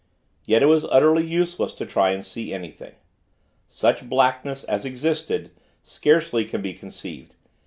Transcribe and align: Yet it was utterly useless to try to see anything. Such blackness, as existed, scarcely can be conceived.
Yet 0.45 0.63
it 0.63 0.65
was 0.65 0.85
utterly 0.89 1.23
useless 1.23 1.73
to 1.73 1.85
try 1.85 2.15
to 2.15 2.23
see 2.23 2.51
anything. 2.51 2.95
Such 3.67 4.09
blackness, 4.09 4.63
as 4.63 4.83
existed, 4.83 5.51
scarcely 5.83 6.43
can 6.43 6.63
be 6.63 6.73
conceived. 6.73 7.35